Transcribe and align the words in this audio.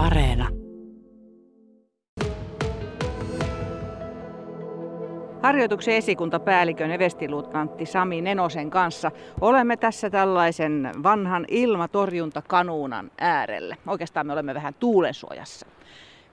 Areena. 0.00 0.48
Harjoituksen 5.42 5.94
esikuntapäällikön 5.94 6.90
evestiluutnantti 6.90 7.86
Sami 7.86 8.20
Nenosen 8.20 8.70
kanssa 8.70 9.10
olemme 9.40 9.76
tässä 9.76 10.10
tällaisen 10.10 10.90
vanhan 11.02 11.44
ilmatorjuntakanuunan 11.48 13.10
äärellä. 13.18 13.76
Oikeastaan 13.86 14.26
me 14.26 14.32
olemme 14.32 14.54
vähän 14.54 14.74
tuulensuojassa. 14.74 15.66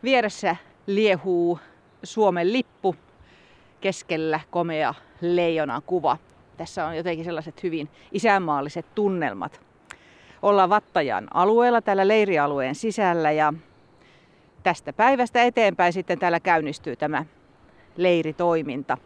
Vieressä 0.03 0.55
liehuu 0.85 1.59
Suomen 2.03 2.53
lippu, 2.53 2.95
keskellä 3.81 4.39
komea 4.49 4.93
leijonan 5.21 5.81
kuva. 5.85 6.17
Tässä 6.57 6.85
on 6.85 6.97
jotenkin 6.97 7.25
sellaiset 7.25 7.63
hyvin 7.63 7.89
isänmaalliset 8.11 8.85
tunnelmat. 8.95 9.67
Ollaan 10.41 10.69
Vattajan 10.69 11.27
alueella, 11.33 11.81
täällä 11.81 12.07
leirialueen 12.07 12.75
sisällä 12.75 13.31
ja 13.31 13.53
tästä 14.63 14.93
päivästä 14.93 15.43
eteenpäin 15.43 15.93
sitten 15.93 16.19
täällä 16.19 16.39
käynnistyy 16.39 16.95
tämä 16.95 17.25
leiritoiminta. 17.97 18.97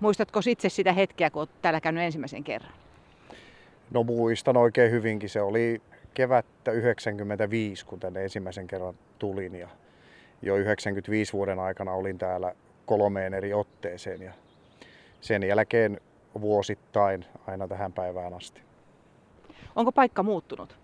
Muistatko 0.00 0.40
itse 0.48 0.68
sitä 0.68 0.92
hetkeä, 0.92 1.30
kun 1.30 1.40
olet 1.40 1.62
täällä 1.62 1.80
käynyt 1.80 2.04
ensimmäisen 2.04 2.44
kerran? 2.44 2.72
No 3.90 4.02
muistan 4.02 4.56
oikein 4.56 4.90
hyvinkin. 4.90 5.28
Se 5.28 5.42
oli 5.42 5.82
kevättä 6.14 6.70
95, 6.70 7.86
kun 7.86 8.00
tänne 8.00 8.22
ensimmäisen 8.22 8.66
kerran 8.66 8.94
tulin. 9.18 9.54
Ja 9.54 9.68
jo 10.42 10.56
95 10.56 11.32
vuoden 11.32 11.58
aikana 11.58 11.92
olin 11.92 12.18
täällä 12.18 12.54
kolmeen 12.86 13.34
eri 13.34 13.54
otteeseen. 13.54 14.22
Ja 14.22 14.32
sen 15.20 15.42
jälkeen 15.42 16.00
vuosittain 16.40 17.24
aina 17.46 17.68
tähän 17.68 17.92
päivään 17.92 18.34
asti. 18.34 18.60
Onko 19.76 19.92
paikka 19.92 20.22
muuttunut? 20.22 20.76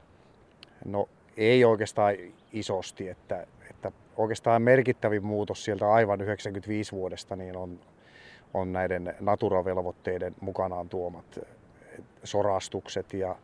No 0.85 1.09
ei 1.37 1.65
oikeastaan 1.65 2.15
isosti, 2.53 3.09
että, 3.09 3.47
että 3.71 3.93
oikeastaan 4.16 4.63
merkittävin 4.63 5.25
muutos 5.25 5.65
sieltä 5.65 5.93
aivan 5.93 6.21
95 6.21 6.93
vuodesta 6.93 7.37
niin 7.37 7.57
on, 7.57 7.80
on 8.55 8.73
näiden 8.73 9.15
naturavelvoitteiden 9.21 10.35
mukanaan 10.41 10.88
tuomat 10.88 11.38
sorastukset 12.24 13.13
ja 13.13 13.37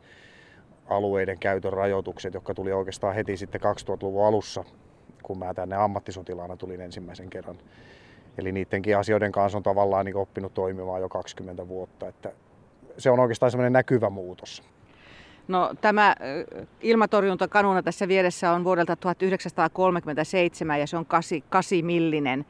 alueiden 0.89 1.39
käytön 1.39 1.73
rajoitukset, 1.73 2.35
jotka 2.35 2.55
tuli 2.55 2.73
oikeastaan 2.73 3.15
heti 3.15 3.37
sitten 3.37 3.61
2000-luvun 3.61 4.27
alussa, 4.27 4.65
kun 5.23 5.39
mä 5.39 5.55
tänne 5.55 5.77
ammattisotilaana 5.77 6.57
tulin 6.57 6.81
ensimmäisen 6.81 7.31
kerran. 7.31 7.59
Eli 8.39 8.53
niidenkin 8.53 8.97
asioiden 8.97 9.33
kanssa 9.33 9.59
on 9.59 9.63
tavallaan 9.63 10.05
niin 10.05 10.17
oppinut 10.17 10.55
toimimaan 10.55 11.01
jo 11.01 11.09
20 11.09 11.69
vuotta. 11.69 12.09
Että 12.09 12.33
se 12.99 13.11
on 13.11 13.21
oikeastaan 13.21 13.51
semmoinen 13.51 13.73
näkyvä 13.73 14.11
muutos. 14.11 14.63
No, 15.49 15.75
tämä 15.81 16.17
ilmatorjuntakanuna 16.81 17.83
tässä 17.83 18.09
vieressä 18.09 18.53
on 18.53 18.65
vuodelta 18.65 18.97
1937 18.97 20.81
ja 20.81 20.87
se 20.87 20.97
on 20.97 21.07
8, 21.07 21.43
8 21.51 21.79
millinen. 21.85 22.47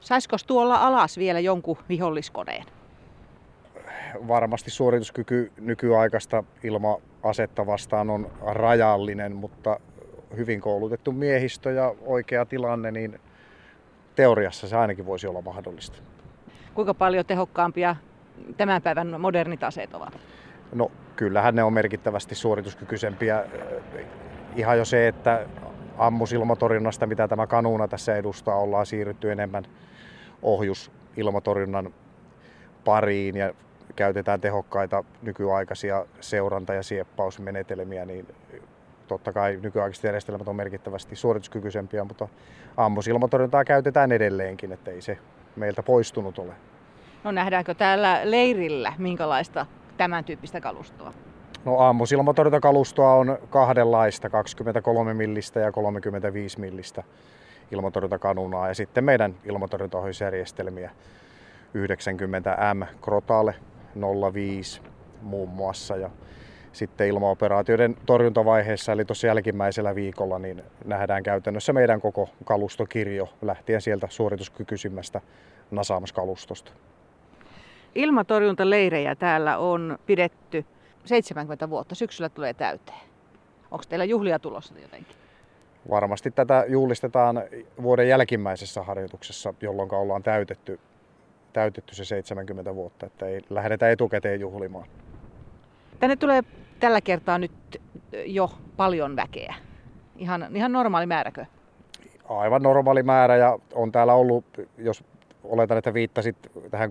Saisiko 0.00 0.36
tuolla 0.46 0.76
alas 0.76 1.18
vielä 1.18 1.40
jonkun 1.40 1.78
viholliskoneen? 1.88 2.64
Varmasti 4.28 4.70
suorituskyky 4.70 5.52
nykyaikaista 5.60 6.44
ilma-asetta 6.62 7.66
vastaan 7.66 8.10
on 8.10 8.30
rajallinen, 8.46 9.36
mutta 9.36 9.80
hyvin 10.36 10.60
koulutettu 10.60 11.12
miehistö 11.12 11.70
ja 11.70 11.94
oikea 12.00 12.46
tilanne, 12.46 12.90
niin 12.90 13.20
teoriassa 14.14 14.68
se 14.68 14.76
ainakin 14.76 15.06
voisi 15.06 15.26
olla 15.26 15.42
mahdollista. 15.42 15.98
Kuinka 16.74 16.94
paljon 16.94 17.26
tehokkaampia 17.26 17.96
tämän 18.56 18.82
päivän 18.82 19.20
modernit 19.20 19.62
aseet 19.62 19.94
ovat? 19.94 20.18
No 20.74 20.90
kyllähän 21.16 21.54
ne 21.54 21.62
on 21.62 21.72
merkittävästi 21.72 22.34
suorituskykyisempiä. 22.34 23.44
Ihan 24.56 24.78
jo 24.78 24.84
se, 24.84 25.08
että 25.08 25.46
ammusilmatorjunnasta, 25.98 27.06
mitä 27.06 27.28
tämä 27.28 27.46
kanuuna 27.46 27.88
tässä 27.88 28.16
edustaa, 28.16 28.56
ollaan 28.56 28.86
siirrytty 28.86 29.32
enemmän 29.32 29.64
ohjusilmatorjunnan 30.42 31.94
pariin 32.84 33.36
ja 33.36 33.54
käytetään 33.96 34.40
tehokkaita 34.40 35.04
nykyaikaisia 35.22 36.06
seuranta- 36.20 36.74
ja 36.74 36.82
sieppausmenetelmiä, 36.82 38.04
niin 38.04 38.26
totta 39.08 39.32
kai 39.32 39.58
nykyaikaiset 39.62 40.04
järjestelmät 40.04 40.48
on 40.48 40.56
merkittävästi 40.56 41.16
suorituskykyisempiä, 41.16 42.04
mutta 42.04 42.28
ammusilmatorjuntaa 42.76 43.64
käytetään 43.64 44.12
edelleenkin, 44.12 44.72
että 44.72 44.90
ei 44.90 45.02
se 45.02 45.18
meiltä 45.56 45.82
poistunut 45.82 46.38
ole. 46.38 46.52
No 47.24 47.32
nähdäänkö 47.32 47.74
täällä 47.74 48.20
leirillä 48.24 48.92
minkälaista 48.98 49.66
tämän 49.96 50.24
tyyppistä 50.24 50.60
kalustoa? 50.60 51.12
No 51.64 51.78
ammusilmatorjuntakalustoa 51.78 53.14
on 53.14 53.38
kahdenlaista, 53.50 54.30
23 54.30 55.14
millistä 55.14 55.60
ja 55.60 55.72
35 55.72 56.60
millistä 56.60 57.02
ilmatorjuntakanunaa 57.70 58.68
ja 58.68 58.74
sitten 58.74 59.04
meidän 59.04 59.34
ilmatorjuntaohjausjärjestelmiä 59.44 60.90
90M 61.74 62.86
Krotale 63.02 63.54
05 64.32 64.80
muun 65.22 65.48
muassa 65.48 65.96
ja 65.96 66.10
sitten 66.72 67.08
ilmaoperaatioiden 67.08 67.96
torjuntavaiheessa, 68.06 68.92
eli 68.92 69.04
tuossa 69.04 69.26
jälkimmäisellä 69.26 69.94
viikolla, 69.94 70.38
niin 70.38 70.62
nähdään 70.84 71.22
käytännössä 71.22 71.72
meidän 71.72 72.00
koko 72.00 72.28
kalustokirjo 72.44 73.28
lähtien 73.42 73.80
sieltä 73.80 74.06
suorituskykyisimmästä 74.10 75.20
Nasams-kalustosta. 75.70 76.72
Ilmatorjuntaleirejä 77.94 79.14
täällä 79.14 79.58
on 79.58 79.98
pidetty 80.06 80.64
70 81.04 81.70
vuotta. 81.70 81.94
Syksyllä 81.94 82.28
tulee 82.28 82.54
täyteen. 82.54 83.00
Onko 83.70 83.84
teillä 83.88 84.04
juhlia 84.04 84.38
tulossa 84.38 84.74
jotenkin? 84.82 85.16
Varmasti 85.90 86.30
tätä 86.30 86.64
juhlistetaan 86.68 87.42
vuoden 87.82 88.08
jälkimmäisessä 88.08 88.82
harjoituksessa, 88.82 89.54
jolloin 89.60 89.94
ollaan 89.94 90.22
täytetty, 90.22 90.80
täytetty 91.52 91.94
se 91.94 92.04
70 92.04 92.74
vuotta, 92.74 93.06
että 93.06 93.26
ei 93.26 93.40
lähdetä 93.50 93.90
etukäteen 93.90 94.40
juhlimaan. 94.40 94.86
Tänne 96.00 96.16
tulee 96.16 96.42
tällä 96.80 97.00
kertaa 97.00 97.38
nyt 97.38 97.80
jo 98.26 98.50
paljon 98.76 99.16
väkeä. 99.16 99.54
Ihan, 100.16 100.56
ihan 100.56 100.72
normaali 100.72 101.06
määräkö? 101.06 101.44
Aivan 102.28 102.62
normaali 102.62 103.02
määrä 103.02 103.36
ja 103.36 103.58
on 103.74 103.92
täällä 103.92 104.14
ollut, 104.14 104.44
jos 104.78 105.04
oletan, 105.44 105.78
että 105.78 105.94
viittasit 105.94 106.36
tähän 106.70 106.90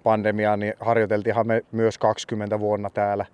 covid-pandemiaan, 0.00 0.60
niin 0.60 0.74
harjoiteltiinhan 0.80 1.46
me 1.46 1.62
myös 1.72 1.98
20 1.98 2.60
vuonna 2.60 2.90
täällä. 2.90 3.26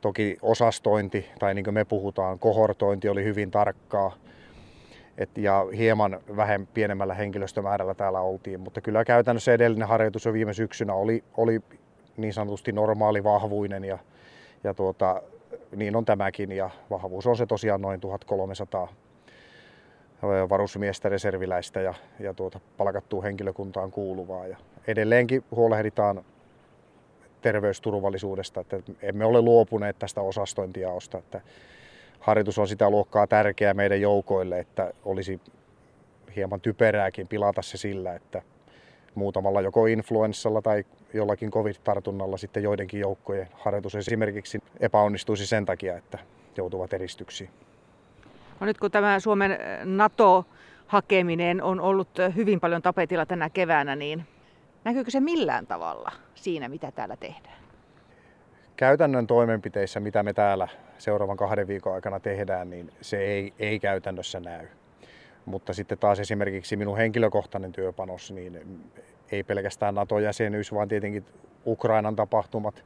Toki 0.00 0.36
osastointi, 0.42 1.30
tai 1.38 1.54
niin 1.54 1.64
kuin 1.64 1.74
me 1.74 1.84
puhutaan, 1.84 2.38
kohortointi 2.38 3.08
oli 3.08 3.24
hyvin 3.24 3.50
tarkkaa. 3.50 4.12
Et, 5.18 5.38
ja 5.38 5.66
hieman 5.76 6.20
vähän 6.36 6.66
pienemmällä 6.74 7.14
henkilöstömäärällä 7.14 7.94
täällä 7.94 8.20
oltiin, 8.20 8.60
mutta 8.60 8.80
kyllä 8.80 9.04
käytännössä 9.04 9.52
edellinen 9.52 9.88
harjoitus 9.88 10.24
jo 10.24 10.32
viime 10.32 10.54
syksynä 10.54 10.94
oli, 10.94 11.24
oli 11.36 11.60
niin 12.16 12.32
sanotusti 12.32 12.72
normaali 12.72 13.24
vahvuinen 13.24 13.84
ja 13.84 13.98
ja 14.64 14.74
tuota, 14.74 15.22
niin 15.76 15.96
on 15.96 16.04
tämäkin 16.04 16.52
ja 16.52 16.70
vahvuus 16.90 17.26
on 17.26 17.36
se 17.36 17.46
tosiaan 17.46 17.80
noin 17.80 18.00
1300 18.00 18.88
varusmiestä, 20.22 21.08
reserviläistä 21.08 21.80
ja, 21.80 21.94
ja 22.18 22.34
tuota, 22.34 22.60
palkattua 22.76 23.22
henkilökuntaan 23.22 23.90
kuuluvaa. 23.90 24.46
Ja 24.46 24.56
edelleenkin 24.86 25.44
huolehditaan 25.50 26.24
terveysturvallisuudesta, 27.42 28.60
että 28.60 28.76
emme 29.02 29.24
ole 29.24 29.42
luopuneet 29.42 29.98
tästä 29.98 30.20
osastointiaosta, 30.20 31.18
että 31.18 31.40
harjoitus 32.20 32.58
on 32.58 32.68
sitä 32.68 32.90
luokkaa 32.90 33.26
tärkeää 33.26 33.74
meidän 33.74 34.00
joukoille, 34.00 34.58
että 34.58 34.92
olisi 35.04 35.40
hieman 36.36 36.60
typerääkin 36.60 37.28
pilata 37.28 37.62
se 37.62 37.76
sillä, 37.76 38.14
että 38.14 38.42
muutamalla 39.14 39.60
joko 39.60 39.86
influenssalla 39.86 40.62
tai 40.62 40.84
jollakin 41.14 41.50
covid-tartunnalla 41.50 42.36
sitten 42.36 42.62
joidenkin 42.62 43.00
joukkojen 43.00 43.48
harjoitus 43.52 43.94
esimerkiksi 43.94 44.62
epäonnistuisi 44.80 45.46
sen 45.46 45.66
takia, 45.66 45.96
että 45.96 46.18
joutuvat 46.56 46.92
eristyksiin. 46.92 47.50
No 48.60 48.66
nyt 48.66 48.78
kun 48.78 48.90
tämä 48.90 49.20
Suomen 49.20 49.58
NATO-hakeminen 49.84 51.62
on 51.62 51.80
ollut 51.80 52.08
hyvin 52.36 52.60
paljon 52.60 52.82
tapetilla 52.82 53.26
tänä 53.26 53.50
keväänä, 53.50 53.96
niin 53.96 54.24
näkyykö 54.84 55.10
se 55.10 55.20
millään 55.20 55.66
tavalla 55.66 56.12
siinä, 56.34 56.68
mitä 56.68 56.92
täällä 56.92 57.16
tehdään? 57.16 57.60
Käytännön 58.76 59.26
toimenpiteissä, 59.26 60.00
mitä 60.00 60.22
me 60.22 60.32
täällä 60.32 60.68
seuraavan 60.98 61.36
kahden 61.36 61.68
viikon 61.68 61.94
aikana 61.94 62.20
tehdään, 62.20 62.70
niin 62.70 62.92
se 63.00 63.18
ei, 63.18 63.52
ei 63.58 63.80
käytännössä 63.80 64.40
näy. 64.40 64.66
Mutta 65.44 65.72
sitten 65.72 65.98
taas 65.98 66.20
esimerkiksi 66.20 66.76
minun 66.76 66.96
henkilökohtainen 66.96 67.72
työpanos, 67.72 68.30
niin 68.30 68.80
ei 69.32 69.42
pelkästään 69.42 69.94
NATO-jäsenyys, 69.94 70.74
vaan 70.74 70.88
tietenkin 70.88 71.24
Ukrainan 71.66 72.16
tapahtumat, 72.16 72.84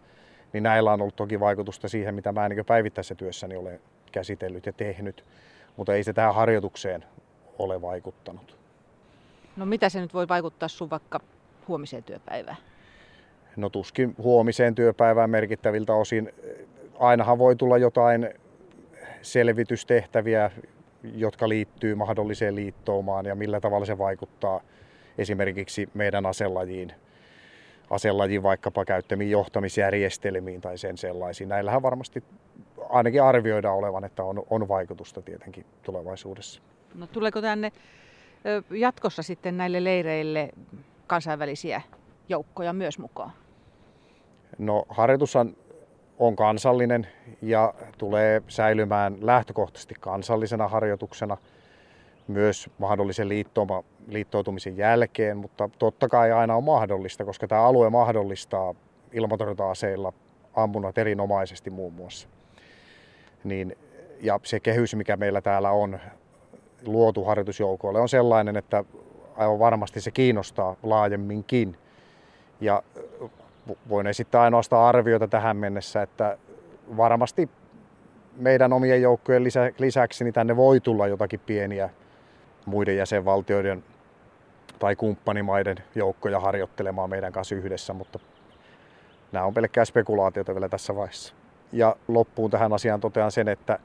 niin 0.52 0.62
näillä 0.62 0.92
on 0.92 1.00
ollut 1.00 1.16
toki 1.16 1.40
vaikutusta 1.40 1.88
siihen, 1.88 2.14
mitä 2.14 2.32
mä 2.32 2.48
niin 2.48 2.64
päivittäisessä 2.64 3.14
työssäni 3.14 3.56
olen 3.56 3.80
käsitellyt 4.12 4.66
ja 4.66 4.72
tehnyt, 4.72 5.24
mutta 5.76 5.94
ei 5.94 6.04
se 6.04 6.12
tähän 6.12 6.34
harjoitukseen 6.34 7.04
ole 7.58 7.82
vaikuttanut. 7.82 8.56
No 9.56 9.66
mitä 9.66 9.88
se 9.88 10.00
nyt 10.00 10.14
voi 10.14 10.28
vaikuttaa 10.28 10.68
sun 10.68 10.90
vaikka 10.90 11.20
huomiseen 11.68 12.02
työpäivään? 12.02 12.56
No 13.56 13.68
tuskin 13.68 14.14
huomiseen 14.18 14.74
työpäivään 14.74 15.30
merkittäviltä 15.30 15.94
osin. 15.94 16.32
Ainahan 16.98 17.38
voi 17.38 17.56
tulla 17.56 17.78
jotain 17.78 18.30
selvitystehtäviä, 19.22 20.50
jotka 21.02 21.48
liittyy 21.48 21.94
mahdolliseen 21.94 22.54
liittoumaan 22.54 23.26
ja 23.26 23.34
millä 23.34 23.60
tavalla 23.60 23.86
se 23.86 23.98
vaikuttaa 23.98 24.60
esimerkiksi 25.18 25.88
meidän 25.94 26.26
aselajiin, 26.26 26.92
aselajin 27.90 28.42
vaikkapa 28.42 28.84
käyttämiin 28.84 29.30
johtamisjärjestelmiin 29.30 30.60
tai 30.60 30.78
sen 30.78 30.98
sellaisiin. 30.98 31.48
Näillähän 31.48 31.82
varmasti 31.82 32.24
ainakin 32.88 33.22
arvioidaan 33.22 33.76
olevan, 33.76 34.04
että 34.04 34.24
on, 34.24 34.42
on 34.50 34.68
vaikutusta 34.68 35.22
tietenkin 35.22 35.66
tulevaisuudessa. 35.82 36.60
No 36.94 37.06
tuleeko 37.06 37.40
tänne 37.40 37.72
jatkossa 38.70 39.22
sitten 39.22 39.56
näille 39.56 39.84
leireille 39.84 40.50
kansainvälisiä 41.06 41.82
joukkoja 42.28 42.72
myös 42.72 42.98
mukaan? 42.98 43.32
No 44.58 44.84
harjoitus 44.88 45.36
on 46.18 46.36
kansallinen 46.36 47.06
ja 47.42 47.74
tulee 47.98 48.42
säilymään 48.48 49.16
lähtökohtaisesti 49.20 49.94
kansallisena 50.00 50.68
harjoituksena 50.68 51.36
myös 52.28 52.70
mahdollisen 52.78 53.28
liittouma, 53.28 53.82
liittoutumisen 54.08 54.76
jälkeen, 54.76 55.36
mutta 55.36 55.70
totta 55.78 56.08
kai 56.08 56.32
aina 56.32 56.56
on 56.56 56.64
mahdollista, 56.64 57.24
koska 57.24 57.48
tämä 57.48 57.60
alue 57.60 57.90
mahdollistaa 57.90 58.74
ilmatorjunta-aseilla 59.12 60.12
ammunnat 60.54 60.98
erinomaisesti 60.98 61.70
muun 61.70 61.92
muassa. 61.92 62.28
Niin, 63.44 63.76
ja 64.20 64.40
se 64.42 64.60
kehys, 64.60 64.94
mikä 64.94 65.16
meillä 65.16 65.40
täällä 65.40 65.70
on 65.70 65.98
luotu 66.86 67.24
harjoitusjoukoille, 67.24 68.00
on 68.00 68.08
sellainen, 68.08 68.56
että 68.56 68.84
aivan 69.36 69.58
varmasti 69.58 70.00
se 70.00 70.10
kiinnostaa 70.10 70.76
laajemminkin. 70.82 71.76
Ja 72.60 72.82
voin 73.88 74.06
esittää 74.06 74.42
ainoastaan 74.42 74.88
arviota 74.88 75.28
tähän 75.28 75.56
mennessä, 75.56 76.02
että 76.02 76.38
varmasti 76.96 77.50
meidän 78.36 78.72
omien 78.72 79.02
joukkojen 79.02 79.44
lisäksi 79.78 80.24
niin 80.24 80.34
tänne 80.34 80.56
voi 80.56 80.80
tulla 80.80 81.06
jotakin 81.06 81.40
pieniä 81.40 81.90
muiden 82.64 82.96
jäsenvaltioiden 82.96 83.84
tai 84.78 84.96
kumppanimaiden 84.96 85.76
joukkoja 85.94 86.40
harjoittelemaan 86.40 87.10
meidän 87.10 87.32
kanssa 87.32 87.54
yhdessä, 87.54 87.92
mutta 87.92 88.18
nämä 89.32 89.44
on 89.44 89.54
pelkkää 89.54 89.84
spekulaatiota 89.84 90.54
vielä 90.54 90.68
tässä 90.68 90.96
vaiheessa. 90.96 91.34
Ja 91.72 91.96
loppuun 92.08 92.50
tähän 92.50 92.72
asiaan 92.72 93.00
totean 93.00 93.32
sen, 93.32 93.48
että 93.48 93.78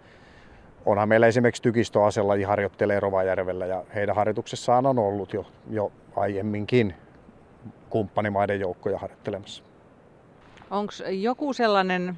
onhan 0.86 1.10
meillä 1.10 1.28
esimerkiksi 1.28 1.62
tykistöasella 1.62 2.34
harjoittelee 2.48 3.00
Rovajärvellä 3.00 3.66
ja 3.66 3.84
heidän 3.96 4.16
harjoituksessaan 4.16 4.86
on 4.86 5.00
ollut 5.00 5.34
jo, 5.34 5.46
jo 5.70 5.92
aiemminkin 6.16 6.96
kumppanimaiden 7.90 8.60
joukkoja 8.60 8.98
harjoittelemassa. 8.98 9.64
Onko 10.70 10.94
joku 11.10 11.54
sellainen 11.54 12.18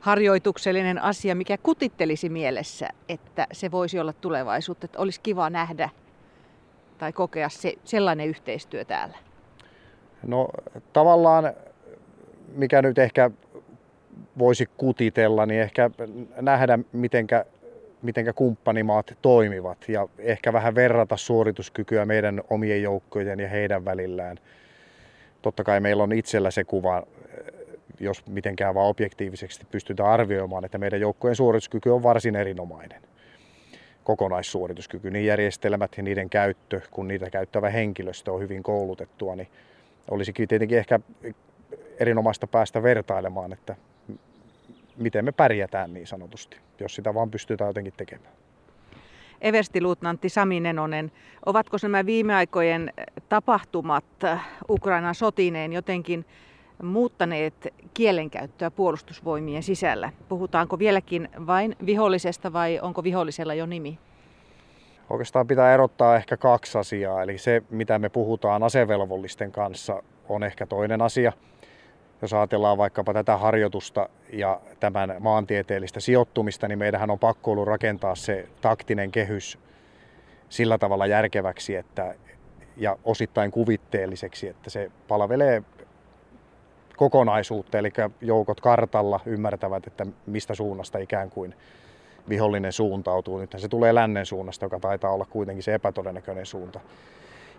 harjoituksellinen 0.00 1.02
asia, 1.02 1.34
mikä 1.34 1.58
kutittelisi 1.58 2.28
mielessä, 2.28 2.88
että 3.08 3.46
se 3.52 3.70
voisi 3.70 4.00
olla 4.00 4.12
tulevaisuutta, 4.12 4.84
että 4.84 4.98
olisi 4.98 5.20
kiva 5.20 5.50
nähdä 5.50 5.88
tai 7.00 7.12
kokea 7.12 7.48
se, 7.48 7.74
sellainen 7.84 8.28
yhteistyö 8.28 8.84
täällä? 8.84 9.18
No 10.26 10.48
tavallaan, 10.92 11.52
mikä 12.54 12.82
nyt 12.82 12.98
ehkä 12.98 13.30
voisi 14.38 14.68
kutitella, 14.76 15.46
niin 15.46 15.60
ehkä 15.60 15.90
nähdä, 16.40 16.78
mitenkä, 16.92 17.44
mitenkä 18.02 18.32
kumppanimaat 18.32 19.14
toimivat 19.22 19.88
ja 19.88 20.08
ehkä 20.18 20.52
vähän 20.52 20.74
verrata 20.74 21.16
suorituskykyä 21.16 22.06
meidän 22.06 22.42
omien 22.50 22.82
joukkojen 22.82 23.40
ja 23.40 23.48
heidän 23.48 23.84
välillään. 23.84 24.36
Totta 25.42 25.64
kai 25.64 25.80
meillä 25.80 26.02
on 26.02 26.12
itsellä 26.12 26.50
se 26.50 26.64
kuva 26.64 27.02
jos 28.00 28.26
mitenkään 28.26 28.74
vaan 28.74 28.88
objektiivisesti 28.88 29.66
pystytään 29.70 30.08
arvioimaan, 30.08 30.64
että 30.64 30.78
meidän 30.78 31.00
joukkojen 31.00 31.36
suorituskyky 31.36 31.90
on 31.90 32.02
varsin 32.02 32.36
erinomainen. 32.36 33.02
Kokonaissuorituskyky, 34.04 35.10
niin 35.10 35.26
järjestelmät 35.26 35.90
ja 35.96 36.02
niiden 36.02 36.30
käyttö, 36.30 36.80
kun 36.90 37.08
niitä 37.08 37.30
käyttävä 37.30 37.70
henkilöstö 37.70 38.32
on 38.32 38.40
hyvin 38.40 38.62
koulutettua, 38.62 39.36
niin 39.36 39.48
olisikin 40.10 40.48
tietenkin 40.48 40.78
ehkä 40.78 41.00
erinomaista 42.00 42.46
päästä 42.46 42.82
vertailemaan, 42.82 43.52
että 43.52 43.76
miten 44.96 45.24
me 45.24 45.32
pärjätään 45.32 45.94
niin 45.94 46.06
sanotusti, 46.06 46.56
jos 46.80 46.94
sitä 46.94 47.14
vaan 47.14 47.30
pystytään 47.30 47.68
jotenkin 47.68 47.94
tekemään. 47.96 48.32
Everstiluutnantti 49.40 50.28
Sami 50.28 50.60
Nenonen, 50.60 51.12
ovatko 51.46 51.76
nämä 51.82 52.06
viime 52.06 52.34
aikojen 52.34 52.92
tapahtumat 53.28 54.04
Ukrainan 54.68 55.14
sotineen 55.14 55.72
jotenkin 55.72 56.24
muuttaneet 56.82 57.74
kielenkäyttöä 57.94 58.70
puolustusvoimien 58.70 59.62
sisällä? 59.62 60.12
Puhutaanko 60.28 60.78
vieläkin 60.78 61.28
vain 61.46 61.76
vihollisesta 61.86 62.52
vai 62.52 62.80
onko 62.82 63.02
vihollisella 63.02 63.54
jo 63.54 63.66
nimi? 63.66 63.98
Oikeastaan 65.10 65.46
pitää 65.46 65.74
erottaa 65.74 66.16
ehkä 66.16 66.36
kaksi 66.36 66.78
asiaa. 66.78 67.22
Eli 67.22 67.38
se, 67.38 67.62
mitä 67.70 67.98
me 67.98 68.08
puhutaan 68.08 68.62
asevelvollisten 68.62 69.52
kanssa, 69.52 70.02
on 70.28 70.42
ehkä 70.42 70.66
toinen 70.66 71.02
asia. 71.02 71.32
Jos 72.22 72.34
ajatellaan 72.34 72.78
vaikkapa 72.78 73.12
tätä 73.12 73.36
harjoitusta 73.36 74.08
ja 74.32 74.60
tämän 74.80 75.16
maantieteellistä 75.20 76.00
sijoittumista, 76.00 76.68
niin 76.68 76.78
meidän 76.78 77.10
on 77.10 77.18
pakko 77.18 77.50
ollut 77.50 77.68
rakentaa 77.68 78.14
se 78.14 78.48
taktinen 78.60 79.10
kehys 79.10 79.58
sillä 80.48 80.78
tavalla 80.78 81.06
järkeväksi 81.06 81.76
että, 81.76 82.14
ja 82.76 82.96
osittain 83.04 83.50
kuvitteelliseksi, 83.50 84.48
että 84.48 84.70
se 84.70 84.90
palvelee 85.08 85.62
kokonaisuutta, 87.00 87.78
eli 87.78 87.92
joukot 88.20 88.60
kartalla 88.60 89.20
ymmärtävät, 89.26 89.86
että 89.86 90.06
mistä 90.26 90.54
suunnasta 90.54 90.98
ikään 90.98 91.30
kuin 91.30 91.54
vihollinen 92.28 92.72
suuntautuu. 92.72 93.38
Nyt 93.38 93.54
se 93.56 93.68
tulee 93.68 93.94
lännen 93.94 94.26
suunnasta, 94.26 94.64
joka 94.64 94.80
taitaa 94.80 95.12
olla 95.12 95.24
kuitenkin 95.24 95.62
se 95.62 95.74
epätodennäköinen 95.74 96.46
suunta. 96.46 96.80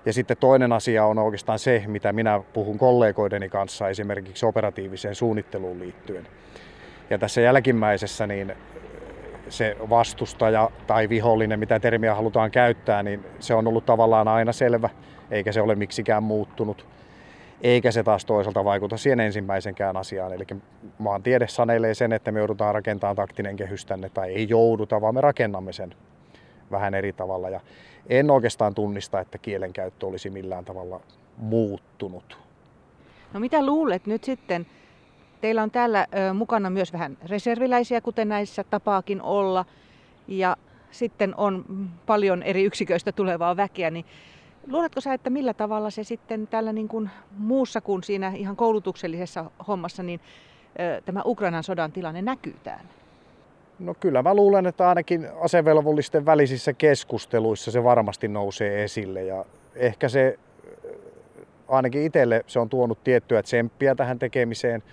Ja 0.05 0.13
sitten 0.13 0.37
toinen 0.37 0.71
asia 0.71 1.05
on 1.05 1.19
oikeastaan 1.19 1.59
se, 1.59 1.83
mitä 1.87 2.13
minä 2.13 2.41
puhun 2.53 2.77
kollegoideni 2.77 3.49
kanssa 3.49 3.89
esimerkiksi 3.89 4.45
operatiiviseen 4.45 5.15
suunnitteluun 5.15 5.79
liittyen. 5.79 6.27
Ja 7.09 7.17
tässä 7.17 7.41
jälkimmäisessä 7.41 8.27
niin 8.27 8.55
se 9.49 9.77
vastustaja 9.89 10.69
tai 10.87 11.09
vihollinen, 11.09 11.59
mitä 11.59 11.79
termiä 11.79 12.15
halutaan 12.15 12.51
käyttää, 12.51 13.03
niin 13.03 13.25
se 13.39 13.53
on 13.53 13.67
ollut 13.67 13.85
tavallaan 13.85 14.27
aina 14.27 14.51
selvä, 14.51 14.89
eikä 15.31 15.51
se 15.51 15.61
ole 15.61 15.75
miksikään 15.75 16.23
muuttunut 16.23 16.85
eikä 17.61 17.91
se 17.91 18.03
taas 18.03 18.25
toisaalta 18.25 18.65
vaikuta 18.65 18.97
siihen 18.97 19.19
ensimmäisenkään 19.19 19.97
asiaan. 19.97 20.33
Eli 20.33 20.45
maantiede 20.97 21.47
sanelee 21.47 21.93
sen, 21.93 22.13
että 22.13 22.31
me 22.31 22.39
joudutaan 22.39 22.75
rakentamaan 22.75 23.15
taktinen 23.15 23.55
kehys 23.55 23.85
tänne, 23.85 24.09
tai 24.09 24.33
ei 24.33 24.49
jouduta, 24.49 25.01
vaan 25.01 25.13
me 25.13 25.21
rakennamme 25.21 25.73
sen 25.73 25.95
vähän 26.71 26.93
eri 26.93 27.13
tavalla. 27.13 27.49
Ja 27.49 27.59
en 28.09 28.31
oikeastaan 28.31 28.75
tunnista, 28.75 29.19
että 29.19 29.37
kielenkäyttö 29.37 30.07
olisi 30.07 30.29
millään 30.29 30.65
tavalla 30.65 31.01
muuttunut. 31.37 32.37
No 33.33 33.39
mitä 33.39 33.65
luulet 33.65 34.05
nyt 34.05 34.23
sitten? 34.23 34.65
Teillä 35.41 35.63
on 35.63 35.71
täällä 35.71 36.07
ö, 36.29 36.33
mukana 36.33 36.69
myös 36.69 36.93
vähän 36.93 37.17
reserviläisiä, 37.29 38.01
kuten 38.01 38.29
näissä 38.29 38.63
tapaakin 38.63 39.21
olla. 39.21 39.65
Ja 40.27 40.57
sitten 40.91 41.35
on 41.35 41.65
paljon 42.05 42.43
eri 42.43 42.63
yksiköistä 42.63 43.11
tulevaa 43.11 43.57
väkeä, 43.57 43.89
niin 43.89 44.05
Luuletko 44.67 45.01
sä, 45.01 45.13
että 45.13 45.29
millä 45.29 45.53
tavalla 45.53 45.89
se 45.89 46.03
sitten 46.03 46.47
tällä 46.47 46.73
niin 46.73 46.87
kuin 46.87 47.09
muussa 47.37 47.81
kuin 47.81 48.03
siinä 48.03 48.33
ihan 48.35 48.55
koulutuksellisessa 48.55 49.51
hommassa, 49.67 50.03
niin 50.03 50.19
tämä 51.05 51.21
Ukrainan 51.25 51.63
sodan 51.63 51.91
tilanne 51.91 52.21
näkyy 52.21 52.55
täällä? 52.63 52.89
No 53.79 53.93
kyllä 53.93 54.23
mä 54.23 54.33
luulen, 54.33 54.67
että 54.67 54.89
ainakin 54.89 55.27
asevelvollisten 55.41 56.25
välisissä 56.25 56.73
keskusteluissa 56.73 57.71
se 57.71 57.83
varmasti 57.83 58.27
nousee 58.27 58.83
esille 58.83 59.23
ja 59.23 59.45
ehkä 59.75 60.09
se 60.09 60.39
ainakin 61.67 62.03
itselle 62.03 62.43
se 62.47 62.59
on 62.59 62.69
tuonut 62.69 63.03
tiettyä 63.03 63.43
tsemppiä 63.43 63.95
tähän 63.95 64.19
tekemiseen, 64.19 64.83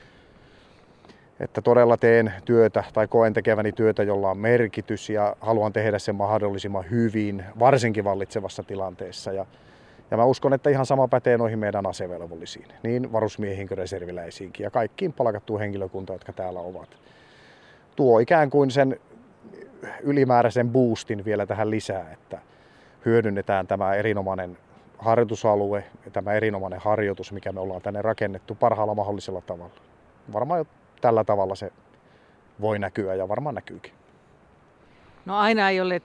että 1.40 1.62
todella 1.62 1.96
teen 1.96 2.32
työtä 2.44 2.84
tai 2.92 3.08
koen 3.08 3.32
tekeväni 3.32 3.72
työtä, 3.72 4.02
jolla 4.02 4.30
on 4.30 4.38
merkitys 4.38 5.10
ja 5.10 5.36
haluan 5.40 5.72
tehdä 5.72 5.98
sen 5.98 6.14
mahdollisimman 6.14 6.90
hyvin, 6.90 7.44
varsinkin 7.58 8.04
vallitsevassa 8.04 8.62
tilanteessa. 8.62 9.32
Ja, 9.32 9.46
ja 10.10 10.16
mä 10.16 10.24
uskon, 10.24 10.54
että 10.54 10.70
ihan 10.70 10.86
sama 10.86 11.08
pätee 11.08 11.38
noihin 11.38 11.58
meidän 11.58 11.86
asevelvollisiin, 11.86 12.66
niin 12.82 13.12
varusmiehiin 13.12 13.68
kuin 13.68 13.78
reserviläisiinkin 13.78 14.64
ja 14.64 14.70
kaikkiin 14.70 15.12
palkattuun 15.12 15.60
henkilökuntaan, 15.60 16.14
jotka 16.14 16.32
täällä 16.32 16.60
ovat. 16.60 16.88
Tuo 17.96 18.18
ikään 18.18 18.50
kuin 18.50 18.70
sen 18.70 19.00
ylimääräisen 20.02 20.70
boostin 20.70 21.24
vielä 21.24 21.46
tähän 21.46 21.70
lisää, 21.70 22.12
että 22.12 22.38
hyödynnetään 23.04 23.66
tämä 23.66 23.94
erinomainen 23.94 24.58
harjoitusalue 24.98 25.84
tämä 26.12 26.32
erinomainen 26.32 26.80
harjoitus, 26.80 27.32
mikä 27.32 27.52
me 27.52 27.60
ollaan 27.60 27.82
tänne 27.82 28.02
rakennettu 28.02 28.54
parhaalla 28.54 28.94
mahdollisella 28.94 29.40
tavalla. 29.40 29.74
Varmaan 30.32 30.66
tällä 31.00 31.24
tavalla 31.24 31.54
se 31.54 31.72
voi 32.60 32.78
näkyä 32.78 33.14
ja 33.14 33.28
varmaan 33.28 33.54
näkyykin. 33.54 33.92
No 35.26 35.38
aina 35.38 35.70
ei 35.70 35.80
ole 35.80 36.02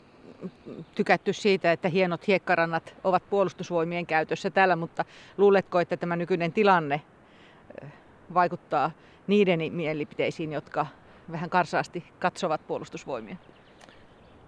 tykätty 0.96 1.34
siitä, 1.34 1.72
että 1.72 1.90
hienot 1.90 2.28
hiekkarannat 2.28 2.96
ovat 3.04 3.24
puolustusvoimien 3.30 4.06
käytössä 4.06 4.50
täällä, 4.50 4.76
mutta 4.76 5.06
luuletko, 5.38 5.80
että 5.80 5.98
tämä 5.98 6.16
nykyinen 6.16 6.54
tilanne 6.54 7.02
vaikuttaa 8.34 8.92
niiden 9.28 9.74
mielipiteisiin, 9.74 10.54
jotka 10.54 10.86
vähän 11.32 11.50
karsaasti 11.50 12.04
katsovat 12.20 12.68
puolustusvoimia? 12.68 13.36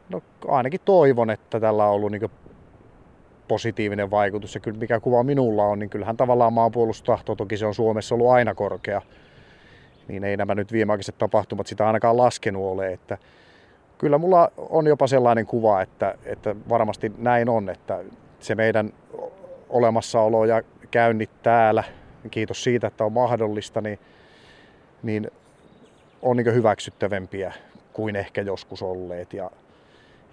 No 0.09 0.21
ainakin 0.47 0.81
toivon, 0.85 1.29
että 1.29 1.59
tällä 1.59 1.85
on 1.85 1.91
ollut 1.91 2.11
niin 2.11 2.31
positiivinen 3.47 4.11
vaikutus. 4.11 4.55
Ja 4.55 4.61
kyllä 4.61 4.79
mikä 4.79 4.99
kuva 4.99 5.23
minulla 5.23 5.63
on, 5.63 5.79
niin 5.79 5.89
kyllähän 5.89 6.17
tavallaan 6.17 6.53
maanpuolustustahto, 6.53 7.35
toki 7.35 7.57
se 7.57 7.65
on 7.65 7.73
Suomessa 7.73 8.15
ollut 8.15 8.29
aina 8.29 8.55
korkea, 8.55 9.01
niin 10.07 10.24
ei 10.24 10.38
nämä 10.38 10.55
nyt 10.55 10.71
viimeaikaiset 10.71 11.17
tapahtumat 11.17 11.67
sitä 11.67 11.88
ainakaan 11.88 12.17
laskenut 12.17 12.63
ole. 12.63 12.93
Että 12.93 13.17
kyllä 13.97 14.17
mulla 14.17 14.51
on 14.57 14.88
jopa 14.88 15.07
sellainen 15.07 15.45
kuva, 15.45 15.81
että, 15.81 16.15
että 16.25 16.55
varmasti 16.69 17.12
näin 17.17 17.50
on, 17.50 17.69
että 17.69 18.00
se 18.39 18.55
meidän 18.55 18.93
olemassaolo 19.69 20.45
ja 20.45 20.62
käynnit 20.91 21.29
täällä, 21.43 21.83
kiitos 22.31 22.63
siitä, 22.63 22.88
että 22.88 23.05
on 23.05 23.12
mahdollista, 23.12 23.81
niin, 23.81 24.00
niin 25.03 25.31
on 26.21 26.38
niin 26.38 26.53
hyväksyttävämpiä 26.53 27.53
kuin 27.93 28.15
ehkä 28.15 28.41
joskus 28.41 28.81
olleet. 28.81 29.33
Ja, 29.33 29.51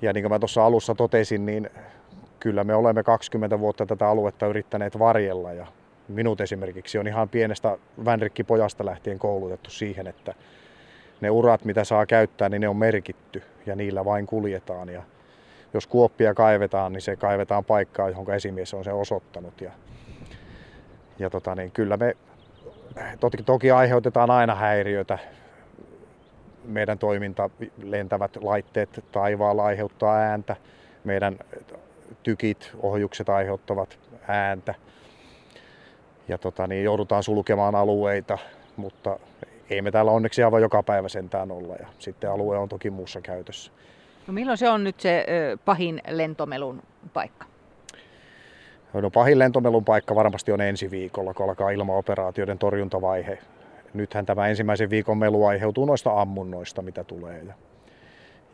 ja 0.02 0.12
niin 0.12 0.22
kuin 0.22 0.32
mä 0.32 0.38
tuossa 0.38 0.66
alussa 0.66 0.94
totesin, 0.94 1.46
niin 1.46 1.70
kyllä 2.40 2.64
me 2.64 2.74
olemme 2.74 3.02
20 3.02 3.60
vuotta 3.60 3.86
tätä 3.86 4.08
aluetta 4.08 4.46
yrittäneet 4.46 4.98
varjella 4.98 5.52
ja 5.52 5.66
minut 6.08 6.40
esimerkiksi 6.40 6.98
on 6.98 7.06
ihan 7.06 7.28
pienestä 7.28 7.78
vänrikkipojasta 8.04 8.84
lähtien 8.84 9.18
koulutettu 9.18 9.70
siihen, 9.70 10.06
että 10.06 10.34
ne 11.20 11.30
urat, 11.30 11.64
mitä 11.64 11.84
saa 11.84 12.06
käyttää, 12.06 12.48
niin 12.48 12.60
ne 12.60 12.68
on 12.68 12.76
merkitty 12.76 13.42
ja 13.66 13.76
niillä 13.76 14.04
vain 14.04 14.26
kuljetaan. 14.26 14.88
Ja 14.88 15.02
jos 15.74 15.86
kuoppia 15.86 16.34
kaivetaan, 16.34 16.92
niin 16.92 17.02
se 17.02 17.16
kaivetaan 17.16 17.64
paikkaan, 17.64 18.10
johon 18.10 18.34
esimies 18.34 18.74
on 18.74 18.84
se 18.84 18.92
osoittanut. 18.92 19.60
Ja, 19.60 19.72
ja 21.18 21.30
tota, 21.30 21.54
niin 21.54 21.70
kyllä 21.70 21.96
me 21.96 22.16
toki, 23.20 23.42
toki 23.42 23.70
aiheutetaan 23.70 24.30
aina 24.30 24.54
häiriötä. 24.54 25.18
Meidän 26.64 26.98
toiminta, 26.98 27.50
lentävät 27.82 28.36
laitteet 28.36 29.04
taivaalla 29.12 29.64
aiheuttaa 29.64 30.16
ääntä. 30.16 30.56
Meidän 31.04 31.38
tykit, 32.22 32.70
ohjukset 32.80 33.28
aiheuttavat 33.28 33.98
ääntä. 34.28 34.74
Ja 36.28 36.38
tota, 36.38 36.66
niin 36.66 36.84
joudutaan 36.84 37.22
sulkemaan 37.22 37.74
alueita, 37.74 38.38
mutta 38.76 39.18
ei 39.70 39.82
me 39.82 39.90
täällä 39.90 40.10
onneksi 40.10 40.42
aivan 40.42 40.62
joka 40.62 40.82
päivä 40.82 41.08
sentään 41.08 41.50
olla. 41.50 41.74
Ja 41.74 41.86
sitten 41.98 42.30
alue 42.30 42.58
on 42.58 42.68
toki 42.68 42.90
muussa 42.90 43.20
käytössä. 43.20 43.72
No 44.26 44.32
milloin 44.32 44.58
se 44.58 44.68
on 44.68 44.84
nyt 44.84 45.00
se 45.00 45.26
pahin 45.64 46.02
lentomelun 46.08 46.82
paikka? 47.12 47.46
No 48.92 49.10
pahin 49.10 49.38
lentomelun 49.38 49.84
paikka 49.84 50.14
varmasti 50.14 50.52
on 50.52 50.60
ensi 50.60 50.90
viikolla, 50.90 51.34
kun 51.34 51.48
alkaa 51.48 51.70
ilmaoperaatioiden 51.70 52.58
torjuntavaihe. 52.58 53.38
Nythän 53.94 54.26
tämä 54.26 54.48
ensimmäisen 54.48 54.90
viikon 54.90 55.18
melu 55.18 55.46
aiheutuu 55.46 55.84
noista 55.84 56.20
ammunnoista, 56.20 56.82
mitä 56.82 57.04
tulee. 57.04 57.42
Ja, 57.46 57.54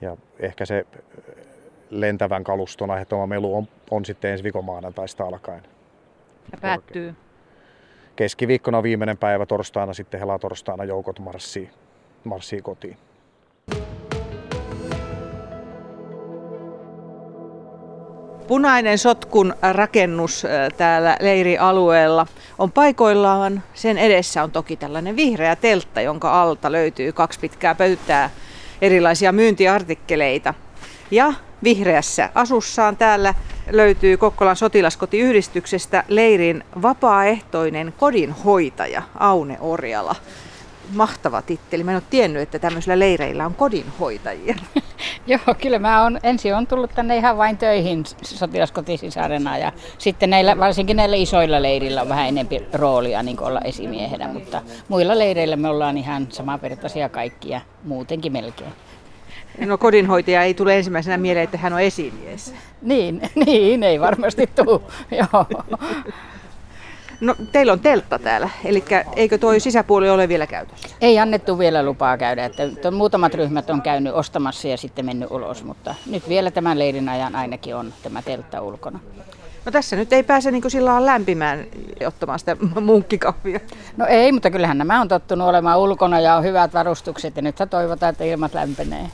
ja 0.01 0.17
ehkä 0.39 0.67
se 0.67 0.87
lentävän 1.91 2.45
kaluston 2.45 2.91
aiheuttama 2.91 3.27
melu 3.27 3.57
on, 3.57 3.69
on 3.91 4.05
sitten 4.05 4.31
ensi 4.31 4.45
viikon 4.45 4.65
maanantaista 4.65 5.25
alkaen. 5.25 5.63
Ja 6.53 6.59
päättyy? 6.61 7.15
Keskiviikkona 8.19 8.83
viimeinen 8.83 9.19
päivä, 9.19 9.47
torstaina 9.47 9.95
sitten 9.95 10.21
helatorstaina 10.21 10.85
joukot 10.85 11.19
marssii, 11.19 11.71
marssii 12.25 12.63
kotiin. 12.63 12.97
Punainen 18.47 18.99
sotkun 18.99 19.55
rakennus 19.73 20.47
täällä 20.77 21.17
leirialueella 21.21 22.27
on 22.59 22.73
paikoillaan. 22.73 23.63
Sen 23.75 23.99
edessä 23.99 24.43
on 24.43 24.51
toki 24.51 24.77
tällainen 24.77 25.17
vihreä 25.17 25.57
teltta, 25.57 26.01
jonka 26.01 26.43
alta 26.43 26.73
löytyy 26.73 27.13
kaksi 27.13 27.41
pitkää 27.41 27.75
pöytää 27.75 28.31
erilaisia 28.83 29.33
myyntiartikkeleita. 29.33 30.55
Ja 31.11 31.33
vihreässä 31.65 32.31
asussaan 32.35 32.97
täällä 32.97 33.35
löytyy 33.71 34.17
Kokkolan 34.17 34.57
sotilaskotiyhdistyksestä 34.57 36.05
leirin 36.09 36.65
vapaaehtoinen 36.83 37.95
kodinhoitaja 37.97 39.03
Aune 39.19 39.57
Orjala. 39.61 40.17
Mahtava 40.95 41.43
titteli. 41.43 41.85
Mä 41.85 41.91
en 41.91 41.97
ole 41.97 42.03
tiennyt, 42.11 42.43
että 42.43 42.59
tämmöisillä 42.59 42.99
leireillä 42.99 43.47
on 43.47 43.55
kodinhoitajia. 43.55 44.55
Joo, 45.27 45.55
kyllä 45.61 45.79
mä 45.79 46.03
oon, 46.03 46.19
ensin 46.23 46.55
on 46.55 46.67
tullut 46.67 46.91
tänne 46.95 47.17
ihan 47.17 47.39
vain 47.39 47.59
töihin 47.59 48.05
sotilaskotisisarena 48.23 49.59
ja 49.59 49.73
sitten 49.99 50.31
näillä, 50.31 50.59
varsinkin 50.59 50.97
näillä 50.97 51.17
isoilla 51.17 51.63
leirillä 51.63 52.03
on 52.03 52.09
vähän 52.09 52.29
enemmän 52.29 52.61
roolia 52.73 53.23
niin 53.23 53.41
olla 53.41 53.61
esimiehenä, 53.61 54.29
mutta 54.29 54.63
muilla 54.89 55.19
leireillä 55.19 55.57
me 55.57 55.69
ollaan 55.69 55.99
ihan 55.99 56.27
samanvertaisia 56.31 57.09
kaikkia, 57.09 57.61
muutenkin 57.85 58.33
melkein. 58.33 58.73
No 59.67 59.79
kodinhoitaja 59.79 60.43
ei 60.43 60.55
tule 60.55 60.77
ensimmäisenä 60.77 61.17
mieleen, 61.17 61.45
että 61.45 61.59
hän 61.59 61.73
on 61.73 61.81
esimies. 61.81 62.55
Niin, 62.83 63.23
niin 63.47 63.83
ei 63.83 64.01
varmasti 64.01 64.47
tule. 64.47 64.81
Joo. 65.19 65.47
No 67.21 67.35
teillä 67.53 67.73
on 67.73 67.81
teltta 67.81 68.19
täällä, 68.19 68.49
eli 68.65 68.85
eikö 69.17 69.39
tuo 69.39 69.59
sisäpuoli 69.59 70.11
ole 70.11 70.29
vielä 70.29 70.47
käytössä? 70.47 70.89
Ei 71.01 71.19
annettu 71.19 71.59
vielä 71.59 71.83
lupaa 71.83 72.19
käydä, 72.19 72.45
että 72.45 72.91
muutamat 72.91 73.35
ryhmät 73.35 73.71
on 73.71 73.83
käynyt 73.83 74.15
ostamassa 74.15 74.69
ja 74.69 74.77
sitten 74.77 75.07
mennyt 75.07 75.31
ulos, 75.31 75.65
mutta 75.65 75.95
nyt 76.11 76.29
vielä 76.29 76.51
tämän 76.51 76.79
leirin 76.79 77.09
ajan 77.09 77.37
ainakin 77.37 77.77
on 77.77 77.93
tämä 78.03 78.23
teltta 78.23 78.63
ulkona. 78.63 79.01
No 79.65 79.73
tässä 79.73 79.97
nyt 79.97 80.13
ei 80.13 80.23
pääse 80.23 80.51
niin 80.51 80.71
sillä 80.71 81.07
lämpimään 81.07 81.67
ottamaan 82.07 82.39
sitä 82.39 82.57
munkkikahvia. 82.81 83.61
No 83.97 84.07
ei, 84.07 84.33
mutta 84.33 84.51
kyllähän 84.51 84.79
nämä 84.79 85.01
on 85.01 85.09
tottunut 85.09 85.49
olemaan 85.49 85.79
ulkona 85.79 86.21
ja 86.21 86.37
on 86.37 86.45
hyvät 86.45 86.75
varustukset 86.75 87.37
ja 87.37 87.43
nyt 87.43 87.57
toivotaan, 87.71 88.11
että 88.11 88.25
ilmat 88.25 88.55
lämpenee. 88.55 89.11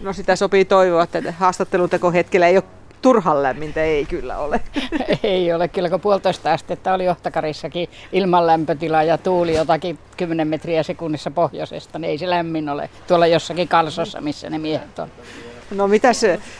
No 0.00 0.12
sitä 0.12 0.36
sopii 0.36 0.64
toivoa, 0.64 1.02
että 1.02 1.32
haastatteluteko 1.32 2.12
hetkellä 2.12 2.46
ei 2.46 2.56
ole 2.56 2.64
turhan 3.02 3.42
lämmintä, 3.42 3.82
ei 3.82 4.04
kyllä 4.04 4.38
ole. 4.38 4.60
ei 5.22 5.52
ole, 5.52 5.68
kyllä 5.68 5.90
kun 5.90 6.00
puolitoista 6.00 6.52
astetta 6.52 6.94
oli 6.94 7.08
Ohtakarissakin 7.08 7.88
ilman 8.12 8.46
lämpötila 8.46 9.02
ja 9.02 9.18
tuuli 9.18 9.56
jotakin 9.56 9.98
10 10.16 10.48
metriä 10.48 10.82
sekunnissa 10.82 11.30
pohjoisesta, 11.30 11.98
niin 11.98 12.10
ei 12.10 12.18
se 12.18 12.30
lämmin 12.30 12.68
ole 12.68 12.90
tuolla 13.06 13.26
jossakin 13.26 13.68
kalsossa, 13.68 14.20
missä 14.20 14.50
ne 14.50 14.58
miehet 14.58 14.98
on. 14.98 15.08
No 15.70 15.88
mitä 15.88 16.12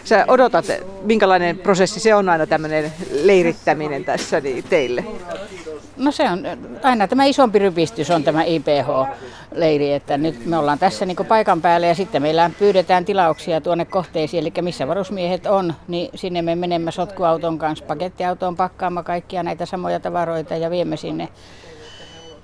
sä 0.04 0.25
odotat, 0.28 0.64
minkälainen 1.02 1.59
prosessi 1.59 2.00
se 2.00 2.14
on 2.14 2.28
aina 2.28 2.47
tämmöinen 2.47 2.92
leirittäminen 3.23 4.04
tässä 4.04 4.40
niin 4.40 4.64
teille? 4.64 5.04
No 5.99 6.12
se 6.12 6.31
on 6.31 6.47
aina 6.83 7.09
tämä 7.09 7.25
isompi 7.25 7.59
rypistys 7.59 8.11
on 8.11 8.25
tämä 8.25 8.43
IPH-leiri, 8.43 9.93
että 9.93 10.19
nyt 10.19 10.47
me 10.47 10.59
ollaan 10.59 10.78
tässä 10.78 11.07
niin 11.07 11.17
paikan 11.28 11.61
päällä 11.61 11.87
ja 11.87 11.95
sitten 11.95 12.23
meillä 12.23 12.50
pyydetään 12.59 13.05
tilauksia 13.05 13.61
tuonne 13.61 13.85
kohteisiin, 13.85 14.40
eli 14.40 14.52
missä 14.61 14.88
varusmiehet 14.88 15.47
on, 15.47 15.75
niin 15.88 16.11
sinne 16.14 16.43
me 16.43 16.55
menemme 16.55 16.90
sotkuauton 16.93 17.59
kanssa, 17.59 17.85
pakettiautoon 17.85 18.57
pakkaamaan 18.57 19.05
kaikkia 19.05 19.43
näitä 19.43 19.67
samoja 19.67 20.00
tavaroita 20.00 20.57
ja 20.57 20.71
viemme 20.71 20.97
sinne. 20.97 21.28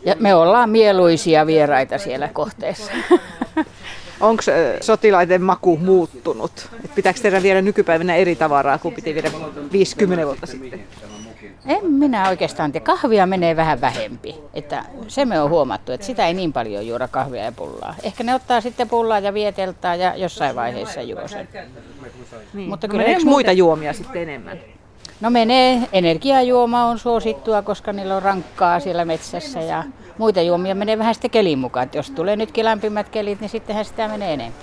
Ja 0.04 0.16
me 0.18 0.34
ollaan 0.34 0.70
mieluisia 0.70 1.46
vieraita 1.46 1.99
siellä 1.99 2.28
kohteessa. 2.28 2.92
Onko 4.20 4.42
sotilaiden 4.80 5.42
maku 5.42 5.76
muuttunut? 5.76 6.68
Et 6.84 6.94
pitääkö 6.94 7.20
tehdä 7.20 7.42
viedä 7.42 7.62
nykypäivänä 7.62 8.16
eri 8.16 8.37
tavaraa 8.37 8.78
kuin 8.78 8.94
piti 8.94 9.14
viedä 9.14 9.30
50 9.73 10.26
vuotta 10.26 10.46
sitten? 10.46 10.84
En 11.66 11.90
minä 11.92 12.28
oikeastaan 12.28 12.73
tiedä. 12.73 12.85
Kahvia 12.85 13.26
menee 13.26 13.56
vähän 13.56 13.80
vähempi. 13.80 14.35
Että 14.54 14.85
se 15.09 15.25
me 15.25 15.40
on 15.40 15.50
huomattu, 15.50 15.92
että 15.92 16.06
sitä 16.06 16.26
ei 16.26 16.35
niin 16.35 16.52
paljon 16.52 16.87
juoda 16.87 17.09
kahvia 17.09 17.44
ja 17.44 17.52
pullaa. 17.52 17.94
Ehkä 18.02 18.25
ne 18.25 18.35
ottaa 18.35 18.61
sitten 18.61 18.88
pullaa 18.88 19.18
ja 19.18 19.35
vieteltaa 19.35 19.94
ja 19.94 20.16
jossain 20.16 20.56
vaiheessa 20.56 21.02
juo 21.02 21.28
sen. 21.28 21.49
Niin. 22.54 22.68
Mutta 22.68 22.87
no 22.87 22.90
kyllä 22.90 23.04
muita 23.04 23.25
muuten... 23.25 23.56
juomia 23.56 23.92
sitten 23.92 24.23
enemmän? 24.23 24.59
No 25.21 25.30
menee. 25.30 25.80
Energiajuoma 25.92 26.85
on 26.85 26.99
suosittua, 26.99 27.62
koska 27.62 27.92
niillä 27.92 28.16
on 28.16 28.23
rankkaa 28.23 28.80
siellä 28.80 29.04
metsässä 29.04 29.61
ja 29.61 29.85
muita 30.18 30.40
juomia 30.42 30.75
menee 30.75 30.99
vähän 30.99 31.14
sitten 31.14 31.30
kelin 31.30 31.59
mukaan. 31.59 31.85
Että 31.85 31.99
jos 31.99 32.11
tulee 32.11 32.37
nytkin 32.37 32.64
lämpimät 32.64 33.09
kelit, 33.09 33.40
niin 33.40 33.49
sittenhän 33.49 33.85
sitä 33.85 34.09
menee 34.09 34.35
enemmän. 34.35 34.61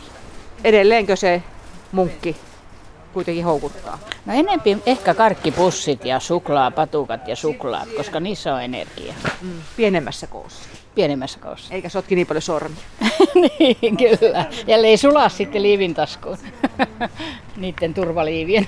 Edelleenkö 0.63 1.15
se 1.15 1.43
munkki 1.91 2.35
kuitenkin 3.11 3.45
houkuttaa? 3.45 3.99
No 4.25 4.33
enempi 4.33 4.77
ehkä 4.85 5.13
karkkipussit 5.13 6.05
ja 6.05 6.19
suklaapatukat 6.19 7.27
ja 7.27 7.35
suklaat, 7.35 7.89
koska 7.97 8.19
niissä 8.19 8.55
on 8.55 8.63
energiaa. 8.63 9.15
Mm, 9.41 9.51
pienemmässä 9.77 10.27
koossa. 10.27 10.69
Pienemmässä 10.95 11.39
koossa. 11.39 11.73
Eikä 11.73 11.89
sotki 11.89 12.15
niin 12.15 12.27
paljon 12.27 12.41
sormi. 12.41 12.75
niin, 13.59 13.97
kyllä. 13.97 14.45
Ja 14.67 14.77
ei 14.77 14.97
sulaa 14.97 15.29
sitten 15.29 15.63
liivin 15.63 15.93
taskuun. 15.93 16.37
Niiden 17.57 17.93
turvaliivien. 17.93 18.67